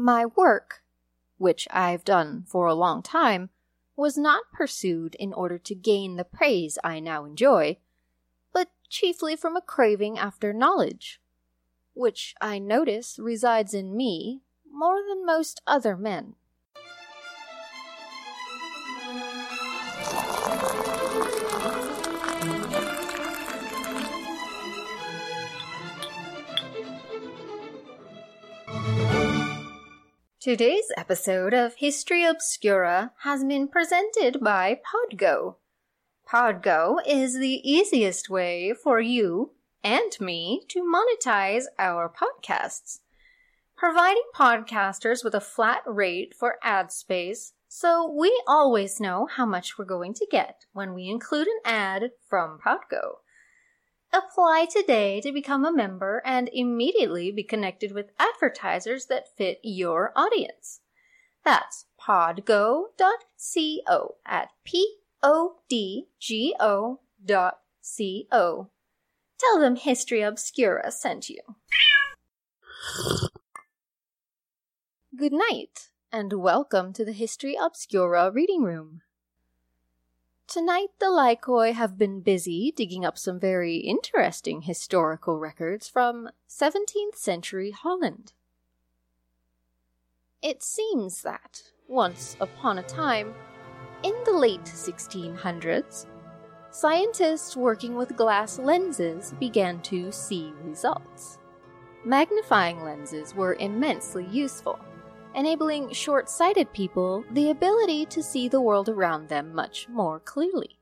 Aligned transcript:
My 0.00 0.26
work, 0.26 0.84
which 1.38 1.66
I've 1.72 2.04
done 2.04 2.44
for 2.46 2.68
a 2.68 2.74
long 2.74 3.02
time, 3.02 3.50
was 3.96 4.16
not 4.16 4.44
pursued 4.52 5.16
in 5.16 5.32
order 5.32 5.58
to 5.58 5.74
gain 5.74 6.14
the 6.14 6.24
praise 6.24 6.78
I 6.84 7.00
now 7.00 7.24
enjoy, 7.24 7.78
but 8.52 8.68
chiefly 8.88 9.34
from 9.34 9.56
a 9.56 9.60
craving 9.60 10.16
after 10.16 10.52
knowledge, 10.52 11.20
which 11.94 12.36
I 12.40 12.60
notice 12.60 13.18
resides 13.18 13.74
in 13.74 13.96
me 13.96 14.42
more 14.70 15.02
than 15.02 15.26
most 15.26 15.60
other 15.66 15.96
men. 15.96 16.36
Today's 30.48 30.90
episode 30.96 31.52
of 31.52 31.74
History 31.74 32.24
Obscura 32.24 33.12
has 33.18 33.44
been 33.44 33.68
presented 33.68 34.40
by 34.40 34.80
Podgo. 34.80 35.56
Podgo 36.26 36.96
is 37.06 37.34
the 37.34 37.60
easiest 37.70 38.30
way 38.30 38.72
for 38.72 38.98
you 38.98 39.50
and 39.84 40.18
me 40.18 40.62
to 40.68 40.82
monetize 40.82 41.64
our 41.78 42.10
podcasts, 42.10 43.00
providing 43.76 44.22
podcasters 44.34 45.22
with 45.22 45.34
a 45.34 45.40
flat 45.42 45.82
rate 45.84 46.34
for 46.34 46.56
ad 46.62 46.90
space 46.92 47.52
so 47.68 48.10
we 48.10 48.32
always 48.46 48.98
know 48.98 49.26
how 49.26 49.44
much 49.44 49.76
we're 49.76 49.84
going 49.84 50.14
to 50.14 50.26
get 50.30 50.64
when 50.72 50.94
we 50.94 51.10
include 51.10 51.46
an 51.46 51.60
ad 51.66 52.12
from 52.26 52.58
Podgo. 52.58 53.16
Apply 54.10 54.66
today 54.70 55.20
to 55.20 55.32
become 55.32 55.66
a 55.66 55.72
member 55.72 56.22
and 56.24 56.48
immediately 56.50 57.30
be 57.30 57.42
connected 57.42 57.92
with 57.92 58.10
advertisers 58.18 59.04
that 59.06 59.28
fit 59.36 59.60
your 59.62 60.12
audience. 60.16 60.80
That's 61.44 61.84
podgo.co 62.00 62.86
at 64.24 64.48
p-o-d-g-o 64.64 65.10
dot 67.22 67.58
c-o. 67.82 68.70
Tell 69.38 69.60
them 69.60 69.76
History 69.76 70.22
Obscura 70.22 70.90
sent 70.90 71.28
you. 71.28 71.40
Good 75.14 75.34
night, 75.34 75.90
and 76.10 76.32
welcome 76.32 76.94
to 76.94 77.04
the 77.04 77.12
History 77.12 77.58
Obscura 77.60 78.30
reading 78.30 78.62
room. 78.62 79.02
Tonight, 80.48 80.88
the 80.98 81.10
Lycoi 81.10 81.74
have 81.74 81.98
been 81.98 82.22
busy 82.22 82.72
digging 82.74 83.04
up 83.04 83.18
some 83.18 83.38
very 83.38 83.76
interesting 83.76 84.62
historical 84.62 85.38
records 85.38 85.90
from 85.90 86.30
17th 86.48 87.16
century 87.16 87.70
Holland. 87.70 88.32
It 90.40 90.62
seems 90.62 91.20
that, 91.20 91.64
once 91.86 92.34
upon 92.40 92.78
a 92.78 92.82
time, 92.82 93.34
in 94.02 94.14
the 94.24 94.32
late 94.32 94.64
1600s, 94.64 96.06
scientists 96.70 97.54
working 97.54 97.94
with 97.94 98.16
glass 98.16 98.58
lenses 98.58 99.34
began 99.38 99.82
to 99.82 100.10
see 100.10 100.54
results. 100.64 101.38
Magnifying 102.06 102.82
lenses 102.82 103.34
were 103.34 103.52
immensely 103.60 104.24
useful 104.24 104.78
enabling 105.34 105.92
short 105.92 106.28
sighted 106.28 106.72
people 106.72 107.24
the 107.32 107.50
ability 107.50 108.06
to 108.06 108.22
see 108.22 108.48
the 108.48 108.60
world 108.60 108.88
around 108.88 109.28
them 109.28 109.54
much 109.54 109.88
more 109.88 110.20
clearly. 110.20 110.78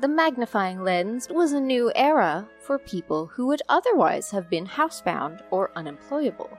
The 0.00 0.08
magnifying 0.08 0.82
lens 0.82 1.28
was 1.30 1.52
a 1.52 1.60
new 1.60 1.92
era 1.94 2.48
for 2.60 2.78
people 2.78 3.26
who 3.26 3.46
would 3.46 3.62
otherwise 3.68 4.30
have 4.30 4.50
been 4.50 4.66
housebound 4.66 5.42
or 5.50 5.70
unemployable. 5.76 6.50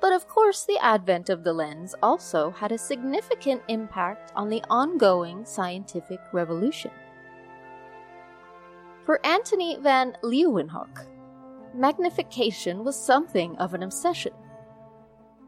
But 0.00 0.12
of 0.12 0.28
course, 0.28 0.64
the 0.64 0.78
advent 0.82 1.28
of 1.28 1.44
the 1.44 1.52
lens 1.52 1.94
also 2.02 2.50
had 2.50 2.72
a 2.72 2.78
significant 2.78 3.62
impact 3.68 4.32
on 4.34 4.48
the 4.48 4.62
ongoing 4.70 5.44
scientific 5.44 6.20
revolution. 6.32 6.92
For 9.04 9.24
Antony 9.26 9.76
van 9.80 10.16
Leeuwenhoek, 10.22 11.06
magnification 11.74 12.84
was 12.84 12.96
something 12.96 13.56
of 13.56 13.74
an 13.74 13.82
obsession 13.82 14.32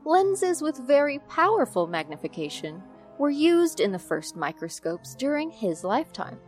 lenses 0.04 0.62
with 0.62 0.78
very 0.86 1.18
powerful 1.28 1.86
magnification 1.86 2.82
were 3.18 3.30
used 3.30 3.80
in 3.80 3.92
the 3.92 3.98
first 3.98 4.36
microscopes 4.36 5.14
during 5.14 5.50
his 5.50 5.84
lifetime. 5.84 6.38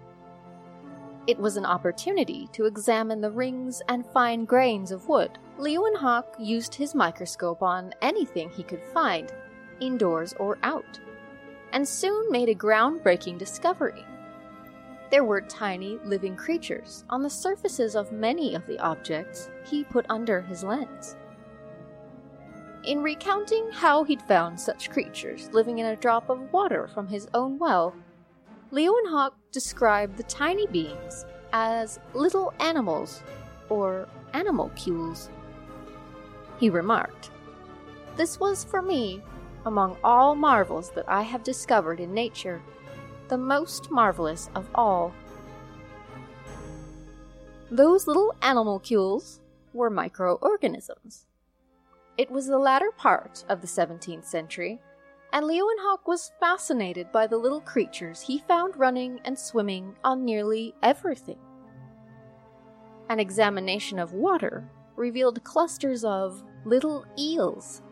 It 1.26 1.38
was 1.38 1.56
an 1.56 1.66
opportunity 1.66 2.48
to 2.52 2.64
examine 2.64 3.20
the 3.20 3.30
rings 3.30 3.80
and 3.88 4.04
fine 4.06 4.44
grains 4.44 4.90
of 4.90 5.06
wood. 5.08 5.38
Leeuwenhoek 5.58 6.24
used 6.38 6.74
his 6.74 6.94
microscope 6.94 7.62
on 7.62 7.92
anything 8.02 8.50
he 8.50 8.64
could 8.64 8.82
find, 8.82 9.32
indoors 9.80 10.34
or 10.40 10.58
out, 10.62 10.98
and 11.72 11.86
soon 11.86 12.30
made 12.30 12.48
a 12.48 12.54
groundbreaking 12.54 13.38
discovery. 13.38 14.04
There 15.10 15.24
were 15.24 15.42
tiny 15.42 15.98
living 16.04 16.36
creatures 16.36 17.04
on 17.10 17.22
the 17.22 17.30
surfaces 17.30 17.94
of 17.94 18.12
many 18.12 18.54
of 18.54 18.66
the 18.66 18.78
objects 18.78 19.50
he 19.66 19.84
put 19.84 20.06
under 20.08 20.40
his 20.40 20.64
lens. 20.64 21.16
In 22.84 23.00
recounting 23.00 23.70
how 23.70 24.02
he'd 24.02 24.22
found 24.22 24.58
such 24.58 24.90
creatures 24.90 25.48
living 25.52 25.78
in 25.78 25.86
a 25.86 25.96
drop 25.96 26.28
of 26.28 26.52
water 26.52 26.88
from 26.88 27.06
his 27.06 27.28
own 27.32 27.56
well, 27.56 27.94
Leeuwenhoek 28.72 29.34
described 29.52 30.16
the 30.16 30.24
tiny 30.24 30.66
beings 30.66 31.24
as 31.52 32.00
little 32.12 32.52
animals 32.58 33.22
or 33.68 34.08
animalcules. 34.34 35.30
He 36.58 36.70
remarked, 36.70 37.30
This 38.16 38.40
was 38.40 38.64
for 38.64 38.82
me, 38.82 39.22
among 39.64 39.96
all 40.02 40.34
marvels 40.34 40.90
that 40.90 41.08
I 41.08 41.22
have 41.22 41.44
discovered 41.44 42.00
in 42.00 42.12
nature, 42.12 42.60
the 43.28 43.38
most 43.38 43.92
marvelous 43.92 44.50
of 44.56 44.66
all. 44.74 45.14
Those 47.70 48.08
little 48.08 48.34
animalcules 48.42 49.40
were 49.72 49.88
microorganisms. 49.88 51.26
It 52.22 52.30
was 52.30 52.46
the 52.46 52.56
latter 52.56 52.92
part 52.96 53.44
of 53.48 53.60
the 53.60 53.66
17th 53.66 54.24
century, 54.24 54.80
and 55.32 55.44
Leeuwenhoek 55.44 56.06
was 56.06 56.30
fascinated 56.38 57.10
by 57.10 57.26
the 57.26 57.36
little 57.36 57.60
creatures 57.60 58.20
he 58.20 58.38
found 58.38 58.76
running 58.76 59.18
and 59.24 59.36
swimming 59.36 59.96
on 60.04 60.24
nearly 60.24 60.72
everything. 60.84 61.40
An 63.08 63.18
examination 63.18 63.98
of 63.98 64.12
water 64.12 64.70
revealed 64.94 65.42
clusters 65.42 66.04
of 66.04 66.44
little 66.64 67.04
eels. 67.18 67.82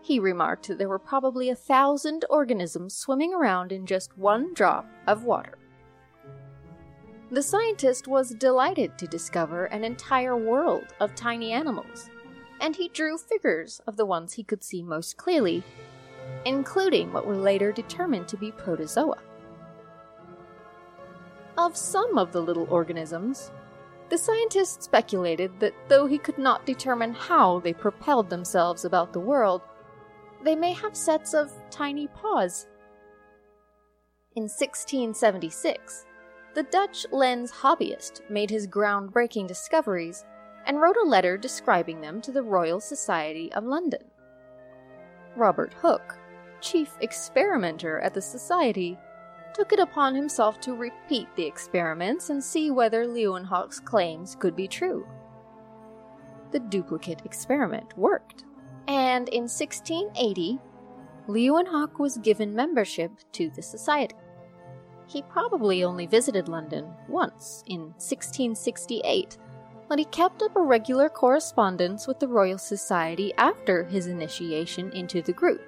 He 0.00 0.18
remarked 0.18 0.66
that 0.66 0.78
there 0.78 0.88
were 0.88 0.98
probably 0.98 1.48
a 1.48 1.54
thousand 1.54 2.24
organisms 2.28 2.92
swimming 2.92 3.32
around 3.32 3.70
in 3.70 3.86
just 3.86 4.18
one 4.18 4.52
drop 4.52 4.84
of 5.06 5.22
water. 5.22 5.58
The 7.30 7.44
scientist 7.44 8.08
was 8.08 8.34
delighted 8.34 8.98
to 8.98 9.06
discover 9.06 9.66
an 9.66 9.84
entire 9.84 10.36
world 10.36 10.86
of 10.98 11.14
tiny 11.14 11.52
animals 11.52 12.10
and 12.62 12.76
he 12.76 12.88
drew 12.88 13.18
figures 13.18 13.80
of 13.88 13.96
the 13.96 14.06
ones 14.06 14.34
he 14.34 14.44
could 14.44 14.62
see 14.62 14.82
most 14.82 15.16
clearly, 15.16 15.64
including 16.46 17.12
what 17.12 17.26
were 17.26 17.36
later 17.36 17.72
determined 17.72 18.28
to 18.28 18.36
be 18.36 18.52
protozoa. 18.52 19.18
Of 21.58 21.76
some 21.76 22.16
of 22.16 22.32
the 22.32 22.40
little 22.40 22.68
organisms, 22.70 23.50
the 24.08 24.16
scientist 24.16 24.82
speculated 24.82 25.58
that 25.58 25.74
though 25.88 26.06
he 26.06 26.18
could 26.18 26.38
not 26.38 26.64
determine 26.64 27.12
how 27.12 27.58
they 27.58 27.72
propelled 27.72 28.30
themselves 28.30 28.84
about 28.84 29.12
the 29.12 29.20
world, 29.20 29.62
they 30.44 30.54
may 30.54 30.72
have 30.72 30.96
sets 30.96 31.34
of 31.34 31.52
tiny 31.70 32.06
paws. 32.06 32.68
In 34.36 34.44
1676, 34.44 36.06
the 36.54 36.62
Dutch 36.62 37.06
lens 37.10 37.50
hobbyist 37.50 38.20
made 38.30 38.50
his 38.50 38.68
groundbreaking 38.68 39.48
discoveries 39.48 40.24
and 40.66 40.80
wrote 40.80 40.96
a 40.96 41.08
letter 41.08 41.36
describing 41.36 42.00
them 42.00 42.20
to 42.22 42.32
the 42.32 42.42
Royal 42.42 42.80
Society 42.80 43.52
of 43.52 43.64
London. 43.64 44.02
Robert 45.36 45.74
Hooke, 45.74 46.18
chief 46.60 46.96
experimenter 47.00 48.00
at 48.00 48.14
the 48.14 48.22
Society, 48.22 48.98
took 49.54 49.72
it 49.72 49.78
upon 49.78 50.14
himself 50.14 50.60
to 50.60 50.74
repeat 50.74 51.28
the 51.36 51.44
experiments 51.44 52.30
and 52.30 52.42
see 52.42 52.70
whether 52.70 53.06
Leeuwenhoek's 53.06 53.80
claims 53.80 54.36
could 54.38 54.56
be 54.56 54.68
true. 54.68 55.06
The 56.52 56.60
duplicate 56.60 57.22
experiment 57.24 57.96
worked, 57.96 58.44
and 58.88 59.28
in 59.28 59.42
1680, 59.42 60.58
Leeuwenhoek 61.28 61.98
was 61.98 62.18
given 62.18 62.54
membership 62.54 63.12
to 63.32 63.50
the 63.50 63.62
Society. 63.62 64.16
He 65.06 65.22
probably 65.22 65.84
only 65.84 66.06
visited 66.06 66.48
London 66.48 66.86
once 67.08 67.62
in 67.66 67.80
1668 67.98 69.38
but 69.92 69.98
he 69.98 70.06
kept 70.06 70.40
up 70.40 70.56
a 70.56 70.62
regular 70.62 71.10
correspondence 71.10 72.06
with 72.06 72.18
the 72.18 72.26
Royal 72.26 72.56
Society 72.56 73.30
after 73.36 73.84
his 73.84 74.06
initiation 74.06 74.90
into 74.92 75.20
the 75.20 75.34
group. 75.34 75.60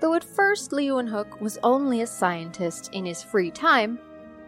Though 0.00 0.14
at 0.14 0.24
first 0.24 0.70
Leeuwenhoek 0.70 1.38
was 1.38 1.58
only 1.62 2.00
a 2.00 2.06
scientist 2.06 2.88
in 2.94 3.04
his 3.04 3.22
free 3.22 3.50
time, 3.50 3.98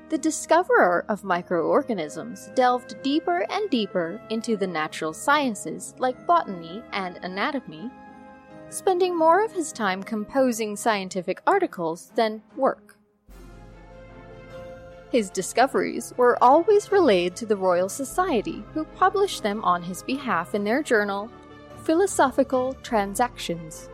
the 0.08 0.16
discoverer 0.16 1.04
of 1.10 1.24
microorganisms 1.24 2.48
delved 2.54 3.02
deeper 3.02 3.44
and 3.50 3.68
deeper 3.68 4.18
into 4.30 4.56
the 4.56 4.66
natural 4.66 5.12
sciences 5.12 5.94
like 5.98 6.26
botany 6.26 6.82
and 6.92 7.18
anatomy 7.18 7.90
spending 8.70 9.14
more 9.14 9.44
of 9.44 9.52
his 9.52 9.72
time 9.72 10.02
composing 10.02 10.74
scientific 10.74 11.42
articles 11.46 12.12
than 12.14 12.40
work. 12.56 12.93
His 15.14 15.30
discoveries 15.30 16.12
were 16.16 16.36
always 16.42 16.90
relayed 16.90 17.36
to 17.36 17.46
the 17.46 17.54
Royal 17.54 17.88
Society, 17.88 18.64
who 18.74 18.84
published 18.84 19.44
them 19.44 19.62
on 19.62 19.80
his 19.80 20.02
behalf 20.02 20.56
in 20.56 20.64
their 20.64 20.82
journal, 20.82 21.30
Philosophical 21.84 22.74
Transactions. 22.82 23.88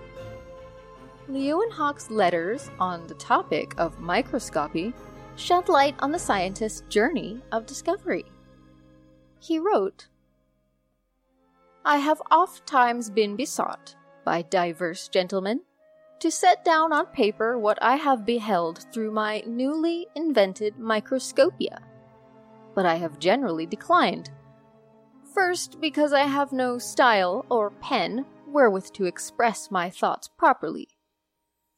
Leeuwenhoek's 1.28 2.11
letters 2.11 2.70
on 2.78 3.06
the 3.06 3.17
topic 3.17 3.75
of 3.76 4.00
microscopy 4.00 4.94
shed 5.37 5.69
light 5.69 5.94
on 5.99 6.11
the 6.11 6.19
scientist's 6.19 6.84
journey 6.88 7.43
of 7.52 7.66
discovery. 7.66 8.25
He 9.40 9.58
wrote, 9.58 10.08
I 11.84 11.99
have 11.99 12.23
oft 12.31 12.66
times 12.66 13.11
been 13.11 13.37
besought 13.37 13.94
by 14.25 14.40
divers 14.40 15.06
gentlemen 15.08 15.61
to 16.20 16.31
set 16.31 16.64
down 16.64 16.93
on 16.93 17.06
paper 17.06 17.58
what 17.58 17.82
I 17.82 17.96
have 17.96 18.26
beheld 18.26 18.87
through 18.93 19.11
my 19.11 19.43
newly 19.46 20.06
invented 20.14 20.78
microscopia, 20.78 21.81
but 22.75 22.87
I 22.87 22.96
have 22.96 23.19
generally 23.19 23.67
declined. 23.67 24.31
First, 25.34 25.81
because 25.81 26.12
I 26.12 26.25
have 26.25 26.52
no 26.52 26.78
style 26.78 27.46
or 27.50 27.70
pen 27.70 28.26
wherewith 28.46 28.93
to 28.93 29.06
express 29.06 29.70
my 29.70 29.88
thoughts 29.88 30.28
properly. 30.28 30.88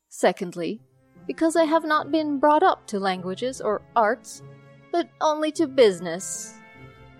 Secondly, 0.09 0.81
because 1.27 1.55
I 1.55 1.65
have 1.65 1.85
not 1.85 2.11
been 2.11 2.39
brought 2.39 2.63
up 2.63 2.87
to 2.89 2.99
languages 2.99 3.61
or 3.61 3.83
arts, 3.95 4.43
but 4.91 5.09
only 5.21 5.53
to 5.53 5.67
business. 5.67 6.55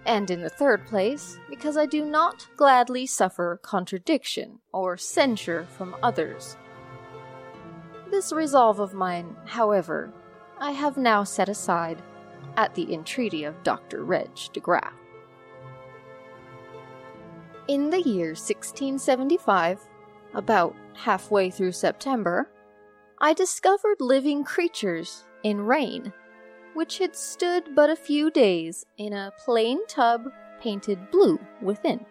And 0.05 0.31
in 0.31 0.43
the 0.43 0.51
third 0.51 0.85
place, 0.87 1.39
because 1.49 1.77
I 1.77 1.87
do 1.87 2.05
not 2.05 2.49
gladly 2.57 3.07
suffer 3.07 3.61
contradiction 3.63 4.59
or 4.73 4.97
censure 4.97 5.67
from 5.67 5.95
others. 6.03 6.57
This 8.13 8.31
resolve 8.31 8.79
of 8.79 8.93
mine, 8.93 9.35
however, 9.47 10.13
I 10.61 10.73
have 10.73 10.99
now 10.99 11.25
set 11.25 11.49
aside 11.49 12.03
at 12.59 12.75
the 12.75 12.93
entreaty 12.93 13.45
of 13.45 13.63
Dr. 13.63 14.05
Regnier 14.05 14.53
de 14.53 14.61
Graaf. 14.61 14.93
In 17.69 17.89
the 17.89 18.03
year 18.03 18.33
1675, 18.33 19.89
about 20.35 20.77
halfway 20.95 21.49
through 21.49 21.73
September, 21.73 22.51
I 23.19 23.33
discovered 23.33 23.97
living 23.99 24.45
creatures 24.45 25.25
in 25.43 25.63
rain, 25.63 26.13
which 26.75 26.99
had 26.99 27.17
stood 27.17 27.75
but 27.75 27.89
a 27.89 27.97
few 27.97 28.31
days 28.31 28.85
in 28.99 29.15
a 29.15 29.33
plain 29.43 29.87
tub 29.87 30.31
painted 30.61 31.11
blue 31.11 31.39
within. 31.63 32.05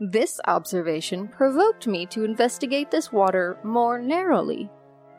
This 0.00 0.40
observation 0.46 1.28
provoked 1.28 1.86
me 1.86 2.06
to 2.06 2.24
investigate 2.24 2.90
this 2.90 3.12
water 3.12 3.58
more 3.62 3.98
narrowly, 3.98 4.70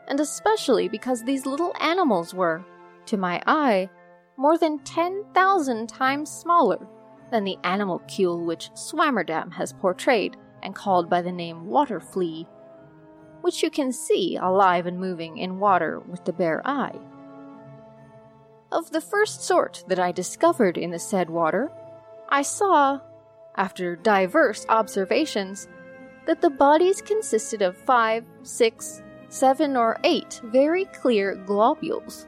and 0.08 0.20
especially 0.20 0.88
because 0.88 1.24
these 1.24 1.46
little 1.46 1.72
animals 1.80 2.34
were, 2.34 2.64
to 3.06 3.16
my 3.16 3.42
eye, 3.46 3.88
more 4.36 4.58
than 4.58 4.78
10,000 4.80 5.88
times 5.88 6.30
smaller 6.30 6.86
than 7.30 7.44
the 7.44 7.56
animalcule 7.64 8.44
which 8.44 8.70
Swammerdam 8.74 9.52
has 9.52 9.72
portrayed 9.72 10.36
and 10.62 10.74
called 10.74 11.08
by 11.08 11.22
the 11.22 11.32
name 11.32 11.66
water 11.66 12.00
flea 12.00 12.46
which 13.46 13.62
you 13.62 13.70
can 13.70 13.92
see 13.92 14.36
alive 14.36 14.86
and 14.86 14.98
moving 14.98 15.38
in 15.38 15.60
water 15.60 16.00
with 16.00 16.24
the 16.24 16.32
bare 16.32 16.60
eye. 16.64 16.98
Of 18.72 18.90
the 18.90 19.00
first 19.00 19.44
sort 19.44 19.84
that 19.86 20.00
I 20.00 20.10
discovered 20.10 20.76
in 20.76 20.90
the 20.90 20.98
said 20.98 21.30
water, 21.30 21.70
I 22.28 22.42
saw, 22.42 22.98
after 23.56 23.96
diverse 23.96 24.66
observations, 24.68 25.68
that 26.26 26.40
the 26.40 26.50
bodies 26.50 27.00
consisted 27.00 27.62
of 27.62 27.76
five, 27.76 28.24
six, 28.42 29.02
seven, 29.28 29.76
or 29.76 29.98
eight 30.04 30.40
very 30.44 30.84
clear 30.86 31.34
globules, 31.34 32.26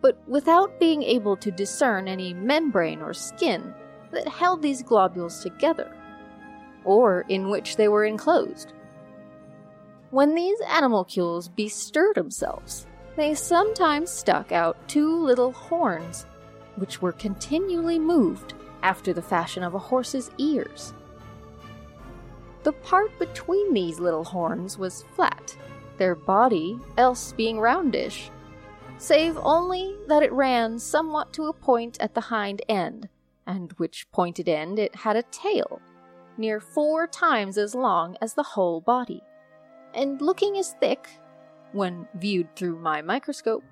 but 0.00 0.16
without 0.28 0.78
being 0.78 1.02
able 1.02 1.36
to 1.36 1.50
discern 1.50 2.06
any 2.06 2.32
membrane 2.32 3.00
or 3.00 3.12
skin 3.12 3.74
that 4.12 4.28
held 4.28 4.62
these 4.62 4.82
globules 4.82 5.42
together, 5.42 5.94
or 6.84 7.22
in 7.28 7.48
which 7.48 7.76
they 7.76 7.88
were 7.88 8.04
enclosed. 8.04 8.72
When 10.10 10.34
these 10.34 10.58
animalcules 10.66 11.48
bestirred 11.48 12.14
themselves, 12.14 12.86
they 13.16 13.34
sometimes 13.34 14.10
stuck 14.10 14.52
out 14.52 14.88
two 14.88 15.14
little 15.14 15.52
horns, 15.52 16.24
which 16.76 17.02
were 17.02 17.12
continually 17.12 17.98
moved 17.98 18.54
after 18.82 19.12
the 19.12 19.22
fashion 19.22 19.62
of 19.62 19.74
a 19.74 19.78
horse's 19.78 20.30
ears. 20.38 20.94
The 22.62 22.72
part 22.72 23.16
between 23.18 23.72
these 23.72 24.00
little 24.00 24.24
horns 24.24 24.78
was 24.78 25.04
flat, 25.14 25.56
their 25.96 26.14
body 26.14 26.78
else 26.96 27.32
being 27.32 27.58
roundish, 27.58 28.30
save 28.98 29.38
only 29.38 29.96
that 30.06 30.22
it 30.22 30.32
ran 30.32 30.78
somewhat 30.78 31.32
to 31.34 31.46
a 31.46 31.52
point 31.52 31.98
at 32.00 32.14
the 32.14 32.20
hind 32.20 32.62
end, 32.68 33.08
and 33.46 33.72
which 33.74 34.10
pointed 34.12 34.48
end 34.48 34.78
it 34.78 34.94
had 34.94 35.16
a 35.16 35.22
tail, 35.24 35.80
near 36.36 36.60
four 36.60 37.06
times 37.06 37.56
as 37.58 37.74
long 37.74 38.16
as 38.20 38.34
the 38.34 38.42
whole 38.42 38.80
body 38.80 39.22
and 39.94 40.20
looking 40.20 40.56
as 40.58 40.74
thick, 40.80 41.08
when 41.72 42.06
viewed 42.14 42.54
through 42.56 42.78
my 42.78 43.02
microscope, 43.02 43.64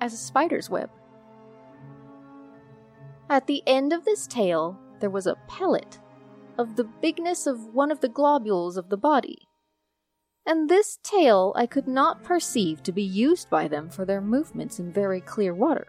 as 0.00 0.12
a 0.12 0.16
spider's 0.16 0.68
web. 0.68 0.90
At 3.32 3.46
the 3.46 3.62
end 3.66 3.94
of 3.94 4.04
this 4.04 4.26
tail, 4.26 4.78
there 5.00 5.08
was 5.08 5.26
a 5.26 5.38
pellet 5.48 5.98
of 6.58 6.76
the 6.76 6.84
bigness 6.84 7.46
of 7.46 7.72
one 7.72 7.90
of 7.90 8.00
the 8.00 8.10
globules 8.10 8.76
of 8.76 8.90
the 8.90 8.98
body, 8.98 9.48
and 10.44 10.68
this 10.68 10.98
tail 11.02 11.54
I 11.56 11.64
could 11.64 11.88
not 11.88 12.22
perceive 12.22 12.82
to 12.82 12.92
be 12.92 13.02
used 13.02 13.48
by 13.48 13.68
them 13.68 13.88
for 13.88 14.04
their 14.04 14.20
movements 14.20 14.78
in 14.78 14.92
very 14.92 15.22
clear 15.22 15.54
water. 15.54 15.86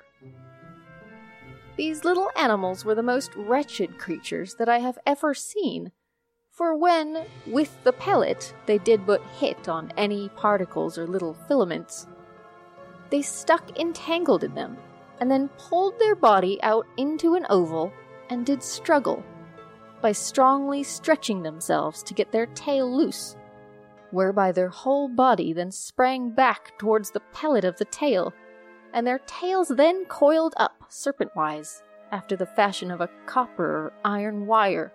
These 1.75 2.05
little 2.05 2.31
animals 2.37 2.85
were 2.85 2.95
the 2.95 3.03
most 3.03 3.35
wretched 3.35 3.99
creatures 3.99 4.55
that 4.55 4.69
I 4.69 4.79
have 4.79 4.97
ever 5.05 5.33
seen 5.33 5.91
for 6.49 6.77
when, 6.77 7.25
with 7.45 7.83
the 7.83 7.91
pellet, 7.91 8.53
they 8.67 8.77
did 8.77 9.05
but 9.05 9.21
hit 9.37 9.67
on 9.67 9.91
any 9.97 10.29
particles 10.29 10.97
or 10.97 11.05
little 11.05 11.33
filaments, 11.33 12.07
they 13.09 13.21
stuck 13.21 13.77
entangled 13.77 14.45
in 14.45 14.55
them, 14.55 14.77
and 15.19 15.29
then 15.29 15.49
pulled 15.57 15.97
their 15.99 16.15
body 16.15 16.61
out 16.63 16.85
into 16.97 17.35
an 17.35 17.45
oval 17.49 17.91
and 18.29 18.45
did 18.45 18.63
struggle 18.63 19.23
by 20.01 20.11
strongly 20.11 20.83
stretching 20.83 21.41
themselves 21.41 22.03
to 22.03 22.13
get 22.13 22.31
their 22.31 22.47
tail 22.47 22.93
loose, 22.95 23.37
whereby 24.11 24.51
their 24.51 24.69
whole 24.69 25.07
body 25.07 25.53
then 25.53 25.71
sprang 25.71 26.29
back 26.29 26.77
towards 26.77 27.11
the 27.11 27.21
pellet 27.31 27.63
of 27.63 27.77
the 27.77 27.85
tail, 27.85 28.33
and 28.93 29.07
their 29.07 29.19
tails 29.19 29.69
then 29.69 30.03
coiled 30.05 30.53
up 30.57 30.83
serpentwise 30.89 31.81
after 32.11 32.35
the 32.35 32.45
fashion 32.45 32.91
of 32.91 33.01
a 33.01 33.09
copper 33.25 33.65
or 33.65 33.93
iron 34.03 34.45
wire. 34.45 34.93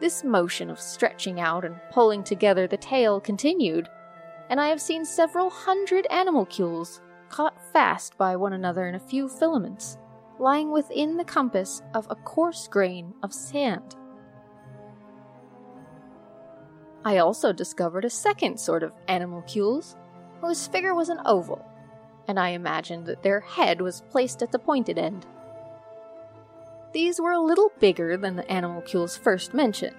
This 0.00 0.24
motion 0.24 0.70
of 0.70 0.80
stretching 0.80 1.40
out 1.40 1.64
and 1.64 1.80
pulling 1.90 2.24
together 2.24 2.66
the 2.66 2.76
tail 2.76 3.20
continued, 3.20 3.88
and 4.48 4.60
I 4.60 4.68
have 4.68 4.80
seen 4.80 5.04
several 5.04 5.50
hundred 5.50 6.06
animalcules 6.08 7.00
fast 7.72 8.16
by 8.18 8.36
one 8.36 8.52
another 8.52 8.86
in 8.86 8.94
a 8.94 9.00
few 9.00 9.28
filaments, 9.28 9.98
lying 10.38 10.70
within 10.70 11.16
the 11.16 11.24
compass 11.24 11.82
of 11.94 12.06
a 12.10 12.16
coarse 12.16 12.68
grain 12.68 13.14
of 13.22 13.32
sand. 13.32 13.96
I 17.04 17.18
also 17.18 17.52
discovered 17.52 18.04
a 18.04 18.10
second 18.10 18.60
sort 18.60 18.82
of 18.82 18.92
animalcules, 19.08 19.96
whose 20.40 20.66
figure 20.66 20.94
was 20.94 21.08
an 21.08 21.20
oval, 21.24 21.64
and 22.28 22.38
I 22.38 22.50
imagined 22.50 23.06
that 23.06 23.22
their 23.22 23.40
head 23.40 23.80
was 23.80 24.02
placed 24.10 24.42
at 24.42 24.52
the 24.52 24.58
pointed 24.58 24.98
end. 24.98 25.26
These 26.92 27.20
were 27.20 27.32
a 27.32 27.40
little 27.40 27.72
bigger 27.80 28.16
than 28.16 28.36
the 28.36 28.50
animalcules 28.52 29.16
first 29.16 29.54
mentioned. 29.54 29.96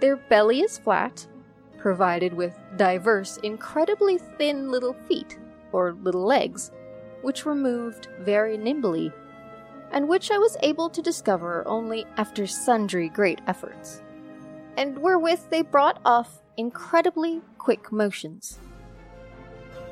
Their 0.00 0.16
belly 0.16 0.60
is 0.60 0.78
flat, 0.78 1.26
provided 1.76 2.32
with 2.32 2.58
diverse, 2.76 3.36
incredibly 3.42 4.18
thin 4.18 4.70
little 4.70 4.94
feet, 5.06 5.38
or 5.72 5.92
little 5.92 6.24
legs, 6.24 6.70
which 7.22 7.44
were 7.44 7.54
moved 7.54 8.08
very 8.20 8.56
nimbly, 8.56 9.12
and 9.90 10.08
which 10.08 10.30
I 10.30 10.38
was 10.38 10.56
able 10.62 10.88
to 10.90 11.02
discover 11.02 11.66
only 11.66 12.06
after 12.16 12.46
sundry 12.46 13.08
great 13.08 13.40
efforts, 13.46 14.02
and 14.76 14.98
wherewith 14.98 15.40
they 15.50 15.62
brought 15.62 16.00
off 16.04 16.42
incredibly 16.56 17.40
quick 17.58 17.90
motions. 17.90 18.58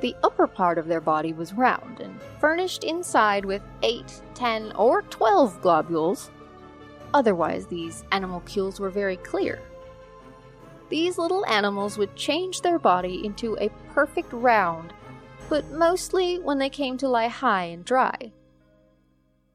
The 0.02 0.14
upper 0.22 0.46
part 0.46 0.76
of 0.76 0.88
their 0.88 1.00
body 1.00 1.32
was 1.32 1.54
round 1.54 2.00
and 2.00 2.20
furnished 2.38 2.84
inside 2.84 3.44
with 3.44 3.62
eight, 3.82 4.20
ten, 4.34 4.72
or 4.72 5.02
twelve 5.02 5.60
globules. 5.62 6.30
Otherwise, 7.14 7.66
these 7.66 8.04
animalcules 8.12 8.78
were 8.78 8.90
very 8.90 9.16
clear. 9.16 9.62
These 10.90 11.16
little 11.18 11.46
animals 11.46 11.96
would 11.96 12.14
change 12.14 12.60
their 12.60 12.78
body 12.78 13.24
into 13.24 13.56
a 13.58 13.70
perfect 13.94 14.32
round, 14.32 14.92
but 15.48 15.70
mostly 15.70 16.38
when 16.38 16.58
they 16.58 16.70
came 16.70 16.96
to 16.98 17.08
lie 17.08 17.28
high 17.28 17.64
and 17.64 17.84
dry. 17.84 18.32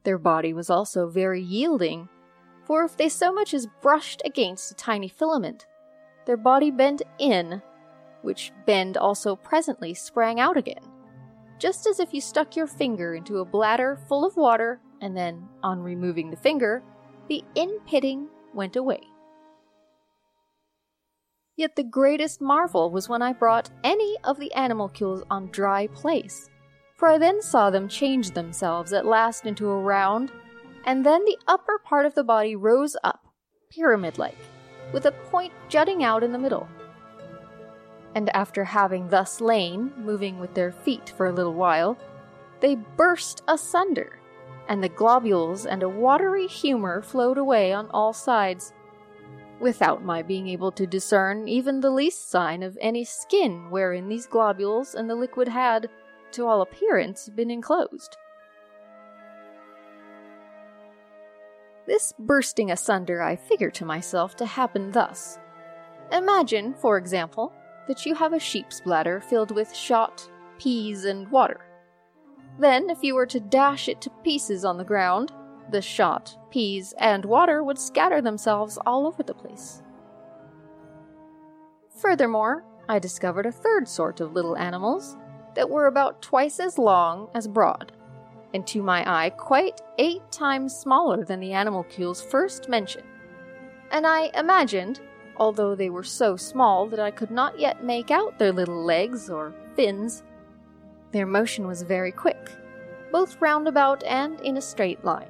Their 0.04 0.18
body 0.18 0.52
was 0.52 0.70
also 0.70 1.08
very 1.08 1.40
yielding, 1.40 2.08
for 2.64 2.84
if 2.84 2.96
they 2.96 3.08
so 3.08 3.32
much 3.32 3.54
as 3.54 3.68
brushed 3.80 4.22
against 4.24 4.72
a 4.72 4.74
tiny 4.74 5.08
filament, 5.08 5.66
their 6.26 6.36
body 6.36 6.70
bent 6.70 7.02
in, 7.18 7.62
which 8.22 8.52
bend 8.66 8.96
also 8.96 9.36
presently 9.36 9.94
sprang 9.94 10.40
out 10.40 10.56
again, 10.56 10.82
just 11.58 11.86
as 11.86 12.00
if 12.00 12.14
you 12.14 12.20
stuck 12.20 12.56
your 12.56 12.66
finger 12.66 13.14
into 13.14 13.38
a 13.38 13.44
bladder 13.44 13.98
full 14.08 14.24
of 14.24 14.36
water 14.36 14.80
and 15.00 15.16
then, 15.16 15.48
on 15.62 15.82
removing 15.82 16.30
the 16.30 16.36
finger, 16.36 16.82
the 17.28 17.42
in-pitting 17.54 18.28
went 18.54 18.76
away. 18.76 19.00
Yet 21.56 21.76
the 21.76 21.84
greatest 21.84 22.40
marvel 22.40 22.90
was 22.90 23.08
when 23.08 23.22
I 23.22 23.32
brought 23.32 23.70
any 23.84 24.16
of 24.24 24.38
the 24.38 24.52
animalcules 24.54 25.22
on 25.30 25.48
dry 25.48 25.86
place, 25.88 26.48
for 26.96 27.08
I 27.08 27.18
then 27.18 27.42
saw 27.42 27.68
them 27.68 27.88
change 27.88 28.30
themselves 28.30 28.92
at 28.92 29.04
last 29.04 29.44
into 29.44 29.68
a 29.68 29.80
round, 29.80 30.32
and 30.86 31.04
then 31.04 31.24
the 31.24 31.38
upper 31.46 31.78
part 31.78 32.06
of 32.06 32.14
the 32.14 32.24
body 32.24 32.56
rose 32.56 32.96
up, 33.04 33.26
pyramid 33.70 34.18
like, 34.18 34.38
with 34.92 35.04
a 35.06 35.12
point 35.12 35.52
jutting 35.68 36.02
out 36.02 36.22
in 36.22 36.32
the 36.32 36.38
middle. 36.38 36.68
And 38.14 38.34
after 38.34 38.64
having 38.64 39.08
thus 39.08 39.40
lain, 39.40 39.92
moving 39.96 40.38
with 40.38 40.54
their 40.54 40.72
feet 40.72 41.12
for 41.16 41.26
a 41.26 41.32
little 41.32 41.54
while, 41.54 41.98
they 42.60 42.76
burst 42.76 43.42
asunder, 43.48 44.18
and 44.68 44.82
the 44.82 44.88
globules 44.88 45.66
and 45.66 45.82
a 45.82 45.88
watery 45.88 46.46
humor 46.46 47.02
flowed 47.02 47.36
away 47.36 47.72
on 47.72 47.88
all 47.90 48.12
sides, 48.12 48.72
without 49.62 50.04
my 50.04 50.20
being 50.20 50.48
able 50.48 50.72
to 50.72 50.86
discern 50.86 51.46
even 51.46 51.80
the 51.80 51.90
least 51.90 52.30
sign 52.30 52.62
of 52.62 52.76
any 52.80 53.04
skin 53.04 53.70
wherein 53.70 54.08
these 54.08 54.26
globules 54.26 54.94
and 54.94 55.08
the 55.08 55.14
liquid 55.14 55.48
had, 55.48 55.88
to 56.32 56.46
all 56.46 56.60
appearance, 56.60 57.28
been 57.28 57.50
enclosed. 57.50 58.16
This 61.86 62.12
bursting 62.18 62.70
asunder 62.70 63.22
I 63.22 63.36
figure 63.36 63.70
to 63.70 63.84
myself 63.84 64.36
to 64.36 64.46
happen 64.46 64.90
thus. 64.90 65.38
Imagine, 66.10 66.74
for 66.74 66.98
example, 66.98 67.52
that 67.86 68.04
you 68.04 68.14
have 68.14 68.32
a 68.32 68.38
sheep's 68.38 68.80
bladder 68.80 69.20
filled 69.20 69.50
with 69.50 69.74
shot, 69.74 70.28
peas, 70.58 71.04
and 71.04 71.30
water. 71.30 71.60
Then, 72.58 72.90
if 72.90 73.02
you 73.02 73.14
were 73.14 73.26
to 73.26 73.40
dash 73.40 73.88
it 73.88 74.00
to 74.02 74.10
pieces 74.22 74.64
on 74.64 74.76
the 74.76 74.84
ground, 74.84 75.32
the 75.70 75.82
shot, 75.82 76.36
peas, 76.50 76.94
and 76.98 77.24
water 77.24 77.62
would 77.62 77.78
scatter 77.78 78.20
themselves 78.20 78.78
all 78.84 79.06
over 79.06 79.22
the 79.22 79.34
place. 79.34 79.82
Furthermore, 82.00 82.64
I 82.88 82.98
discovered 82.98 83.46
a 83.46 83.52
third 83.52 83.88
sort 83.88 84.20
of 84.20 84.32
little 84.32 84.56
animals 84.56 85.16
that 85.54 85.70
were 85.70 85.86
about 85.86 86.22
twice 86.22 86.58
as 86.58 86.78
long 86.78 87.28
as 87.34 87.46
broad, 87.46 87.92
and 88.54 88.66
to 88.66 88.82
my 88.82 89.04
eye 89.06 89.30
quite 89.30 89.80
eight 89.98 90.22
times 90.30 90.76
smaller 90.76 91.24
than 91.24 91.40
the 91.40 91.52
animalcules 91.52 92.22
first 92.22 92.68
mentioned. 92.68 93.06
And 93.90 94.06
I 94.06 94.30
imagined, 94.34 95.00
although 95.36 95.74
they 95.74 95.90
were 95.90 96.02
so 96.02 96.36
small 96.36 96.86
that 96.88 97.00
I 97.00 97.10
could 97.10 97.30
not 97.30 97.58
yet 97.58 97.84
make 97.84 98.10
out 98.10 98.38
their 98.38 98.52
little 98.52 98.82
legs 98.82 99.30
or 99.30 99.54
fins, 99.76 100.22
their 101.12 101.26
motion 101.26 101.66
was 101.66 101.82
very 101.82 102.10
quick, 102.10 102.50
both 103.12 103.40
roundabout 103.40 104.02
and 104.04 104.40
in 104.40 104.56
a 104.56 104.62
straight 104.62 105.04
line. 105.04 105.28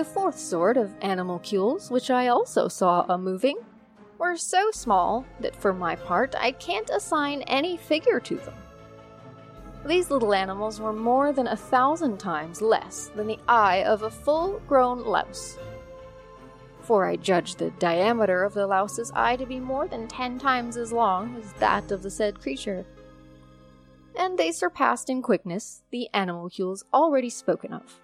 The 0.00 0.06
fourth 0.06 0.38
sort 0.38 0.78
of 0.78 0.94
animalcules, 1.02 1.90
which 1.90 2.10
I 2.10 2.28
also 2.28 2.68
saw 2.68 3.04
a 3.06 3.18
moving, 3.18 3.58
were 4.16 4.34
so 4.34 4.70
small 4.70 5.26
that 5.40 5.54
for 5.54 5.74
my 5.74 5.94
part 5.94 6.34
I 6.38 6.52
can't 6.52 6.88
assign 6.88 7.42
any 7.42 7.76
figure 7.76 8.18
to 8.18 8.36
them. 8.36 8.54
These 9.84 10.10
little 10.10 10.32
animals 10.32 10.80
were 10.80 10.94
more 10.94 11.34
than 11.34 11.48
a 11.48 11.54
thousand 11.54 12.16
times 12.16 12.62
less 12.62 13.10
than 13.14 13.26
the 13.26 13.40
eye 13.46 13.84
of 13.84 14.00
a 14.00 14.10
full 14.10 14.62
grown 14.66 15.04
louse. 15.04 15.58
For 16.80 17.04
I 17.04 17.16
judged 17.16 17.58
the 17.58 17.70
diameter 17.72 18.42
of 18.42 18.54
the 18.54 18.66
louse's 18.66 19.12
eye 19.14 19.36
to 19.36 19.44
be 19.44 19.60
more 19.60 19.86
than 19.86 20.08
ten 20.08 20.38
times 20.38 20.78
as 20.78 20.92
long 20.94 21.36
as 21.36 21.52
that 21.60 21.92
of 21.92 22.02
the 22.02 22.10
said 22.10 22.40
creature. 22.40 22.86
And 24.16 24.38
they 24.38 24.50
surpassed 24.50 25.10
in 25.10 25.20
quickness 25.20 25.82
the 25.90 26.08
animalcules 26.14 26.86
already 26.90 27.28
spoken 27.28 27.74
of. 27.74 28.00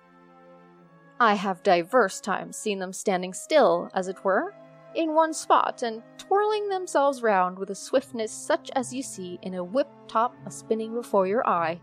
I 1.19 1.35
have 1.35 1.63
divers 1.63 2.21
times 2.21 2.57
seen 2.57 2.79
them 2.79 2.93
standing 2.93 3.33
still, 3.33 3.91
as 3.95 4.09
it 4.09 4.23
were, 4.23 4.55
in 4.95 5.15
one 5.15 5.33
spot 5.33 5.83
and 5.83 6.03
twirling 6.19 6.69
themselves 6.69 7.23
round 7.23 7.59
with 7.59 7.71
a 7.71 7.75
swiftness 7.75 8.33
such 8.33 8.71
as 8.75 8.93
you 8.93 9.03
see 9.03 9.39
in 9.43 9.55
a 9.55 9.65
whip 9.65 9.89
top 10.09 10.35
a 10.47 10.51
spinning 10.51 10.95
before 10.95 11.27
your 11.27 11.47
eye. 11.49 11.81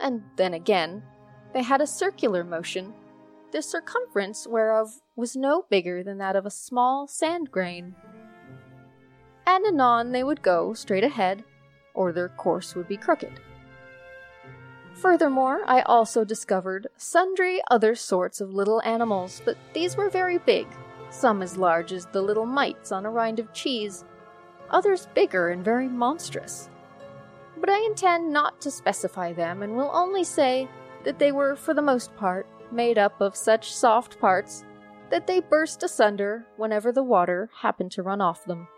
And 0.00 0.22
then 0.36 0.54
again, 0.54 1.02
they 1.52 1.62
had 1.62 1.80
a 1.80 1.86
circular 1.86 2.42
motion, 2.42 2.92
the 3.52 3.62
circumference 3.62 4.46
whereof 4.46 5.00
was 5.16 5.36
no 5.36 5.64
bigger 5.68 6.02
than 6.02 6.18
that 6.18 6.36
of 6.36 6.46
a 6.46 6.50
small 6.50 7.06
sand 7.08 7.50
grain. 7.50 7.94
And 9.46 9.66
anon 9.66 10.12
they 10.12 10.22
would 10.22 10.42
go 10.42 10.72
straight 10.72 11.04
ahead, 11.04 11.44
or 11.94 12.12
their 12.12 12.28
course 12.28 12.74
would 12.74 12.86
be 12.86 12.96
crooked. 12.96 13.40
Furthermore, 15.00 15.62
I 15.66 15.80
also 15.80 16.24
discovered 16.24 16.88
sundry 16.98 17.62
other 17.70 17.94
sorts 17.94 18.42
of 18.42 18.52
little 18.52 18.82
animals, 18.82 19.40
but 19.46 19.56
these 19.72 19.96
were 19.96 20.10
very 20.10 20.36
big, 20.36 20.66
some 21.08 21.40
as 21.40 21.56
large 21.56 21.90
as 21.90 22.04
the 22.04 22.20
little 22.20 22.44
mites 22.44 22.92
on 22.92 23.06
a 23.06 23.10
rind 23.10 23.38
of 23.38 23.50
cheese, 23.54 24.04
others 24.68 25.08
bigger 25.14 25.48
and 25.48 25.64
very 25.64 25.88
monstrous. 25.88 26.68
But 27.56 27.70
I 27.70 27.82
intend 27.86 28.30
not 28.30 28.60
to 28.60 28.70
specify 28.70 29.32
them 29.32 29.62
and 29.62 29.74
will 29.74 29.90
only 29.94 30.22
say 30.22 30.68
that 31.04 31.18
they 31.18 31.32
were, 31.32 31.56
for 31.56 31.72
the 31.72 31.80
most 31.80 32.14
part, 32.16 32.46
made 32.70 32.98
up 32.98 33.22
of 33.22 33.34
such 33.34 33.72
soft 33.72 34.20
parts 34.20 34.64
that 35.08 35.26
they 35.26 35.40
burst 35.40 35.82
asunder 35.82 36.44
whenever 36.58 36.92
the 36.92 37.02
water 37.02 37.48
happened 37.62 37.90
to 37.92 38.02
run 38.02 38.20
off 38.20 38.44
them. 38.44 38.68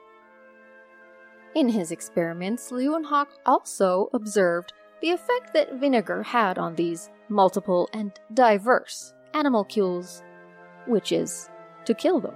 In 1.56 1.68
his 1.68 1.90
experiments, 1.90 2.70
Leeuwenhoek 2.70 3.26
also 3.44 4.08
observed 4.14 4.72
the 5.02 5.10
effect 5.10 5.52
that 5.52 5.74
vinegar 5.74 6.22
had 6.22 6.58
on 6.58 6.76
these 6.76 7.10
multiple 7.28 7.90
and 7.92 8.12
diverse 8.32 9.12
animalcules, 9.34 10.22
which 10.86 11.10
is 11.10 11.50
to 11.84 11.92
kill 11.92 12.20
them. 12.20 12.34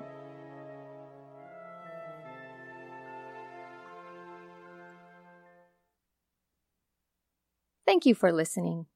Thank 7.87 8.05
you 8.05 8.17
for 8.17 8.33
listening. 8.33 8.87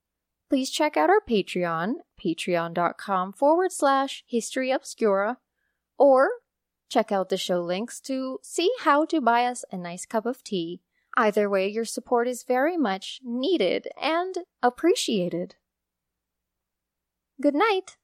Please 0.49 0.69
check 0.69 0.97
out 0.97 1.09
our 1.09 1.21
Patreon, 1.21 1.95
patreon.com 2.21 3.33
forward 3.35 3.71
slash 3.71 4.25
history 4.27 4.73
obscura, 4.73 5.39
or 5.97 6.29
check 6.89 7.13
out 7.13 7.29
the 7.29 7.37
show 7.37 7.61
links 7.61 8.01
to 8.01 8.41
see 8.43 8.69
how 8.81 9.05
to 9.05 9.21
buy 9.21 9.45
us 9.45 9.65
a 9.71 9.77
nice 9.77 10.07
cup 10.07 10.27
of 10.27 10.43
tea. 10.43 10.81
Either 11.21 11.51
way, 11.51 11.69
your 11.69 11.85
support 11.85 12.27
is 12.27 12.45
very 12.45 12.79
much 12.79 13.21
needed 13.23 13.89
and 14.01 14.37
appreciated. 14.63 15.57
Good 17.43 17.55
night. 17.55 17.99